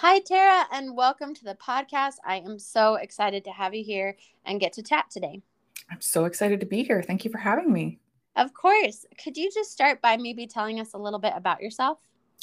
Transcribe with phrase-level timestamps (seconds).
[0.00, 2.18] Hi, Tara, and welcome to the podcast.
[2.24, 5.42] I am so excited to have you here and get to chat today.
[5.90, 7.02] I'm so excited to be here.
[7.02, 7.98] Thank you for having me.
[8.36, 9.04] Of course.
[9.20, 11.98] Could you just start by maybe telling us a little bit about yourself?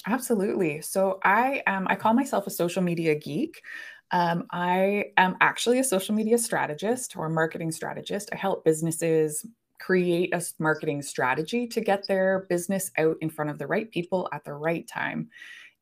[0.05, 0.81] Absolutely.
[0.81, 3.61] So I am I call myself a social media geek.
[4.11, 8.31] Um, I am actually a social media strategist or marketing strategist.
[8.33, 9.45] I help businesses
[9.79, 14.27] create a marketing strategy to get their business out in front of the right people
[14.33, 15.29] at the right time.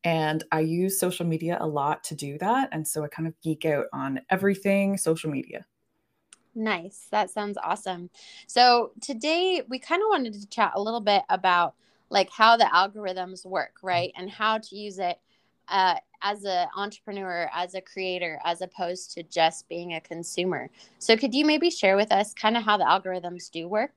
[0.04, 2.68] And I use social media a lot to do that.
[2.72, 5.64] And so I kind of geek out on everything social media.
[6.54, 7.08] Nice.
[7.10, 8.10] That sounds awesome.
[8.46, 11.74] So today we kind of wanted to chat a little bit about
[12.10, 14.12] like how the algorithms work, right?
[14.14, 15.18] And how to use it
[15.68, 20.70] uh, as an entrepreneur, as a creator, as opposed to just being a consumer.
[20.98, 23.92] So could you maybe share with us kind of how the algorithms do work?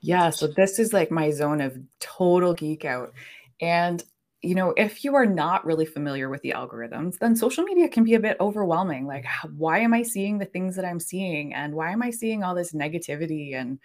[0.00, 0.30] Yeah.
[0.30, 3.12] So this is like my zone of total geek out.
[3.60, 4.02] And
[4.42, 8.04] you know, if you are not really familiar with the algorithms, then social media can
[8.04, 9.06] be a bit overwhelming.
[9.06, 11.52] Like, why am I seeing the things that I'm seeing?
[11.54, 13.80] And why am I seeing all this negativity and,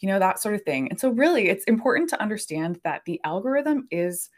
[0.00, 0.88] you know, that sort of thing?
[0.90, 4.28] And so, really, it's important to understand that the algorithm is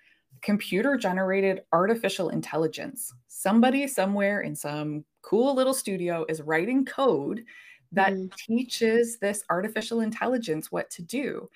[0.43, 3.13] computer generated artificial intelligence.
[3.27, 7.43] Somebody somewhere in some cool little studio is writing code
[7.93, 8.33] that mm.
[8.37, 11.49] teaches this artificial intelligence what to do.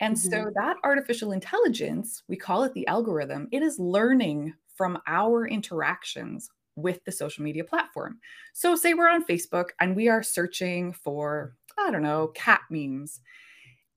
[0.00, 0.30] And mm-hmm.
[0.30, 6.50] so that artificial intelligence, we call it the algorithm, it is learning from our interactions
[6.76, 8.18] with the social media platform.
[8.52, 13.20] So, say we're on Facebook and we are searching for, I don't know, cat memes.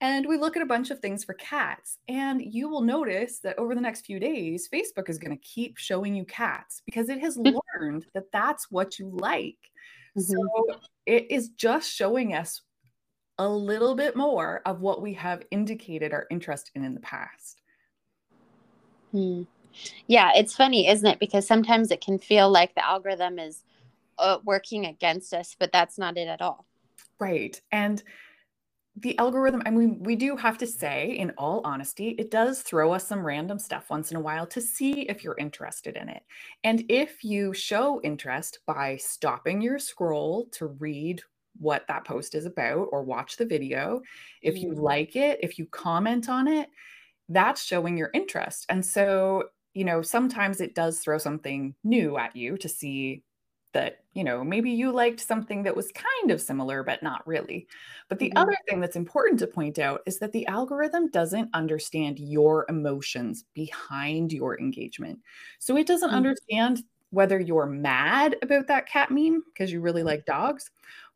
[0.00, 1.98] And we look at a bunch of things for cats.
[2.08, 5.78] And you will notice that over the next few days, Facebook is going to keep
[5.78, 7.38] showing you cats because it has
[7.78, 9.70] learned that that's what you like.
[10.18, 10.20] Mm-hmm.
[10.20, 12.62] So, it is just showing us
[13.38, 17.60] a little bit more of what we have indicated our interest in in the past.
[19.10, 19.42] Hmm.
[20.06, 21.18] Yeah, it's funny, isn't it?
[21.18, 23.64] Because sometimes it can feel like the algorithm is
[24.18, 26.66] uh, working against us, but that's not it at all.
[27.18, 27.60] Right.
[27.70, 28.02] And
[28.96, 32.92] the algorithm, I mean, we do have to say, in all honesty, it does throw
[32.92, 36.22] us some random stuff once in a while to see if you're interested in it.
[36.62, 41.22] And if you show interest by stopping your scroll to read
[41.58, 44.02] what that post is about or watch the video.
[44.42, 44.80] If you mm.
[44.80, 46.68] like it, if you comment on it,
[47.28, 48.66] that's showing your interest.
[48.68, 53.22] And so, you know, sometimes it does throw something new at you to see
[53.72, 57.66] that, you know, maybe you liked something that was kind of similar, but not really.
[58.08, 58.38] But the mm-hmm.
[58.38, 63.44] other thing that's important to point out is that the algorithm doesn't understand your emotions
[63.54, 65.20] behind your engagement.
[65.58, 66.16] So it doesn't mm-hmm.
[66.16, 70.70] understand whether you're mad about that cat meme because you really like dogs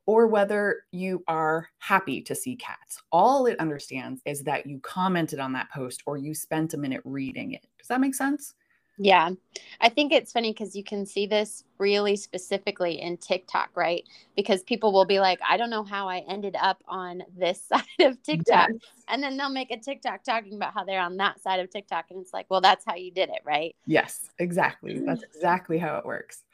[0.06, 3.03] or whether you are happy to see cats.
[3.12, 7.03] All it understands is that you commented on that post or you spent a minute
[7.05, 7.67] reading it.
[7.78, 8.55] Does that make sense?
[8.99, 9.31] Yeah.
[9.81, 14.05] I think it's funny because you can see this really specifically in TikTok, right?
[14.34, 17.84] Because people will be like, I don't know how I ended up on this side
[18.00, 18.71] of TikTok.
[18.73, 18.81] Yes.
[19.09, 22.06] And then they'll make a TikTok talking about how they're on that side of TikTok.
[22.11, 23.77] And it's like, well, that's how you did it, right?
[23.87, 24.99] Yes, exactly.
[24.99, 25.34] That's mm.
[25.34, 26.44] exactly how it works.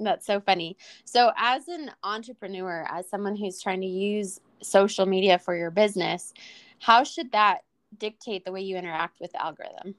[0.00, 0.76] That's so funny.
[1.04, 6.32] So, as an entrepreneur, as someone who's trying to use social media for your business,
[6.78, 7.60] how should that
[7.98, 9.94] dictate the way you interact with the algorithm?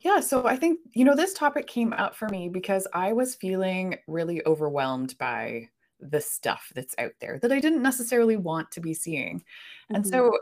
[0.00, 3.34] Yeah, so I think, you know, this topic came up for me because I was
[3.34, 5.68] feeling really overwhelmed by
[6.00, 9.40] the stuff that's out there that I didn't necessarily want to be seeing.
[9.40, 9.96] Mm-hmm.
[9.96, 10.38] And so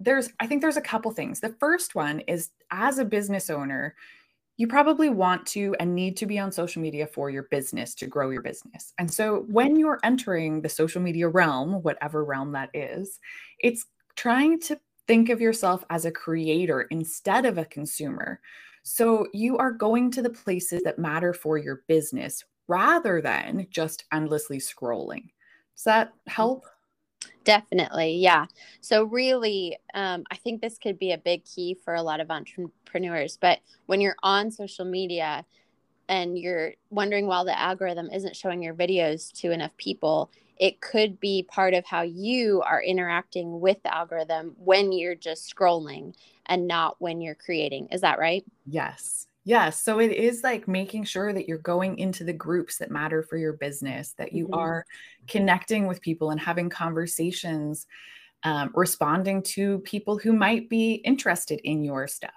[0.00, 1.38] there's, I think there's a couple things.
[1.38, 3.94] The first one is as a business owner,
[4.60, 8.06] you probably want to and need to be on social media for your business to
[8.06, 8.92] grow your business.
[8.98, 13.20] And so when you're entering the social media realm, whatever realm that is,
[13.60, 13.86] it's
[14.16, 18.38] trying to think of yourself as a creator instead of a consumer.
[18.82, 24.04] So you are going to the places that matter for your business rather than just
[24.12, 25.30] endlessly scrolling.
[25.74, 26.32] Does that mm.
[26.32, 26.66] help?
[27.44, 28.16] Definitely.
[28.16, 28.46] Yeah.
[28.80, 32.30] So, really, um, I think this could be a big key for a lot of
[32.30, 33.38] entrepreneurs.
[33.40, 35.44] But when you're on social media
[36.08, 41.18] and you're wondering why the algorithm isn't showing your videos to enough people, it could
[41.18, 46.14] be part of how you are interacting with the algorithm when you're just scrolling
[46.46, 47.88] and not when you're creating.
[47.90, 48.44] Is that right?
[48.66, 49.26] Yes.
[49.44, 49.82] Yes.
[49.82, 53.38] So it is like making sure that you're going into the groups that matter for
[53.38, 54.54] your business, that you mm-hmm.
[54.54, 54.86] are
[55.28, 57.86] connecting with people and having conversations,
[58.42, 62.32] um, responding to people who might be interested in your stuff.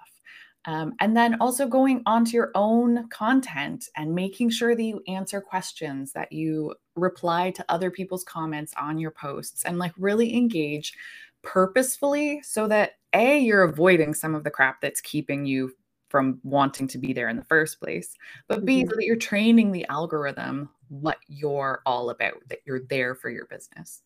[0.66, 5.42] Um, and then also going onto your own content and making sure that you answer
[5.42, 10.94] questions, that you reply to other people's comments on your posts, and like really engage
[11.42, 15.70] purposefully so that A, you're avoiding some of the crap that's keeping you
[16.14, 18.14] from wanting to be there in the first place,
[18.46, 18.88] but B, mm-hmm.
[18.88, 23.46] so that you're training the algorithm what you're all about, that you're there for your
[23.46, 24.02] business.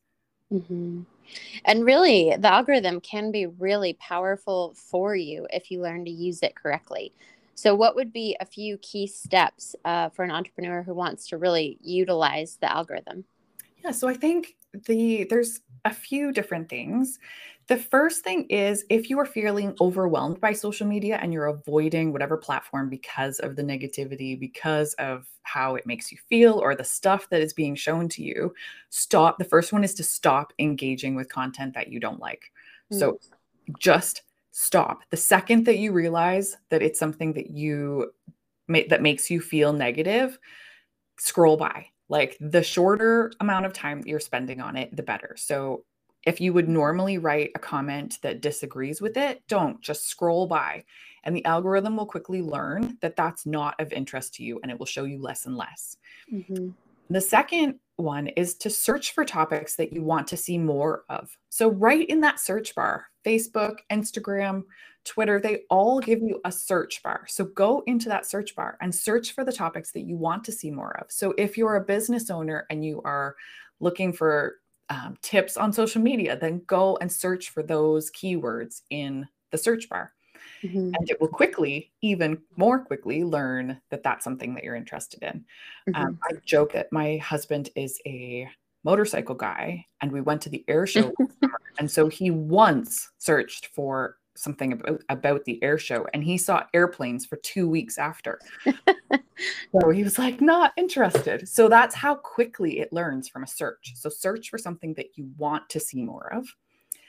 [0.50, 1.02] Mm-hmm.
[1.66, 6.42] And really, the algorithm can be really powerful for you if you learn to use
[6.42, 7.12] it correctly.
[7.54, 11.36] So, what would be a few key steps uh, for an entrepreneur who wants to
[11.36, 13.26] really utilize the algorithm?
[13.84, 17.18] Yeah, so I think the there's a few different things.
[17.68, 22.12] The first thing is if you are feeling overwhelmed by social media and you're avoiding
[22.12, 26.84] whatever platform because of the negativity, because of how it makes you feel, or the
[26.84, 28.54] stuff that is being shown to you,
[28.88, 29.38] stop.
[29.38, 32.52] The first one is to stop engaging with content that you don't like.
[32.92, 32.98] Mm.
[32.98, 33.20] So
[33.78, 35.02] just stop.
[35.10, 38.12] The second that you realize that it's something that you
[38.68, 40.38] that makes you feel negative,
[41.18, 41.86] scroll by.
[42.08, 45.34] Like the shorter amount of time that you're spending on it, the better.
[45.36, 45.84] So
[46.24, 50.84] if you would normally write a comment that disagrees with it, don't just scroll by.
[51.24, 54.78] And the algorithm will quickly learn that that's not of interest to you and it
[54.78, 55.96] will show you less and less.
[56.32, 56.70] Mm-hmm.
[57.10, 61.36] The second one is to search for topics that you want to see more of.
[61.48, 64.64] So, right in that search bar, Facebook, Instagram,
[65.08, 67.24] Twitter, they all give you a search bar.
[67.28, 70.52] So, go into that search bar and search for the topics that you want to
[70.52, 71.10] see more of.
[71.10, 73.34] So, if you're a business owner and you are
[73.80, 74.56] looking for
[74.90, 79.88] um, tips on social media, then go and search for those keywords in the search
[79.88, 80.12] bar.
[80.62, 80.94] Mm-hmm.
[80.94, 85.44] And it will quickly, even more quickly, learn that that's something that you're interested in.
[85.88, 86.02] Um, mm-hmm.
[86.02, 88.48] Um, I joke that my husband is a
[88.84, 91.12] motorcycle guy, and we went to the air show,
[91.78, 96.64] and so he once searched for something about, about the air show and he saw
[96.74, 98.38] airplanes for two weeks after.
[98.64, 101.48] so he was like, not interested.
[101.48, 103.92] So that's how quickly it learns from a search.
[103.96, 106.46] So search for something that you want to see more of.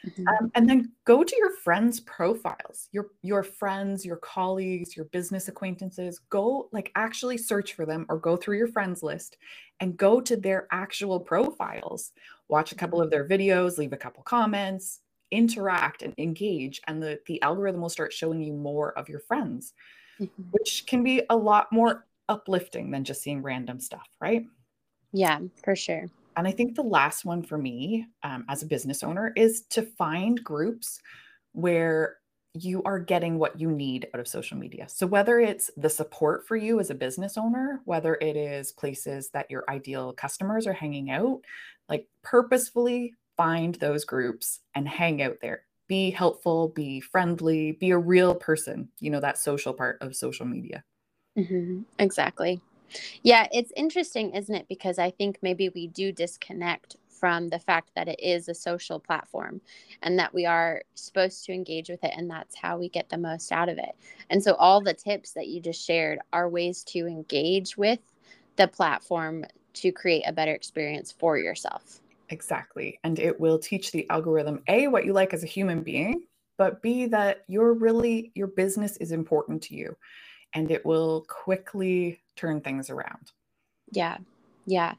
[0.06, 0.28] Mm-hmm.
[0.28, 5.50] Um, and then go to your friends' profiles, your your friends, your colleagues, your business
[5.50, 6.20] acquaintances.
[6.30, 9.38] Go like actually search for them, or go through your friends list,
[9.82, 12.14] and go to their actual profiles.
[12.48, 17.20] Watch a couple of their videos, leave a couple comments, interact and engage and the
[17.28, 19.74] the algorithm will start showing you more of your friends
[20.20, 20.44] mm-hmm.
[20.52, 24.46] which can be a lot more uplifting than just seeing random stuff right
[25.12, 26.06] yeah for sure
[26.38, 29.84] and i think the last one for me um, as a business owner is to
[29.84, 31.00] find groups
[31.54, 32.18] where
[32.54, 34.88] you are getting what you need out of social media.
[34.90, 39.30] So, whether it's the support for you as a business owner, whether it is places
[39.34, 41.42] that your ideal customers are hanging out,
[41.88, 45.62] like purposefully find those groups and hang out there.
[45.88, 50.46] Be helpful, be friendly, be a real person, you know, that social part of social
[50.46, 50.84] media.
[51.38, 51.84] Mm-hmm.
[52.00, 52.60] Exactly.
[53.24, 54.65] Yeah, it's interesting, isn't it?
[54.67, 59.00] Because I think maybe we do disconnect from the fact that it is a social
[59.00, 59.62] platform
[60.03, 63.17] and that we are supposed to engage with it and that's how we get the
[63.17, 63.96] most out of it.
[64.29, 68.00] And so all the tips that you just shared are ways to engage with
[68.58, 72.01] the platform to create a better experience for yourself.
[72.29, 73.00] Exactly.
[73.03, 76.24] And it will teach the algorithm A, what you like as a human being,
[76.57, 79.95] but B, that you're really, your business is important to you.
[80.53, 83.31] And it will quickly turn things around.
[83.91, 84.17] Yeah.
[84.65, 84.93] Yeah.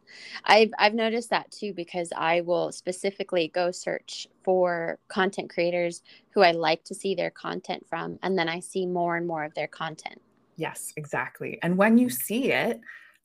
[0.45, 6.43] I've I've noticed that too because I will specifically go search for content creators who
[6.43, 9.55] I like to see their content from and then I see more and more of
[9.55, 10.21] their content.
[10.57, 11.61] Yes, exactly.
[11.63, 12.81] And when you see it,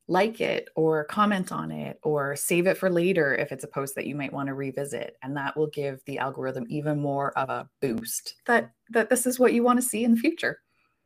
[0.07, 3.95] like it or comment on it or save it for later if it's a post
[3.95, 7.49] that you might want to revisit and that will give the algorithm even more of
[7.49, 10.59] a boost that that this is what you want to see in the future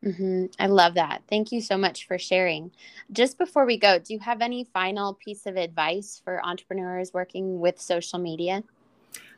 [0.04, 0.46] mm-hmm.
[0.60, 2.70] i love that thank you so much for sharing
[3.12, 7.60] just before we go do you have any final piece of advice for entrepreneurs working
[7.60, 8.64] with social media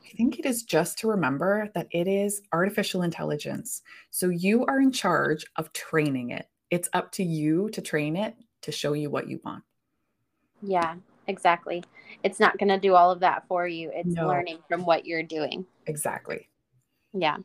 [0.03, 3.81] I think it is just to remember that it is artificial intelligence.
[4.09, 6.47] So you are in charge of training it.
[6.69, 9.63] It's up to you to train it to show you what you want.
[10.61, 10.95] Yeah,
[11.27, 11.83] exactly.
[12.23, 13.91] It's not going to do all of that for you.
[13.93, 14.27] It's No.
[14.27, 15.65] learning from what you're doing.
[15.87, 16.47] Exactly.
[17.13, 17.37] Yeah.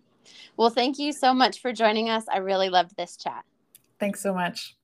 [0.57, 2.25] Well, thank you so much for joining us.
[2.29, 3.45] I really loved this chat.
[3.99, 4.77] Thanks so much.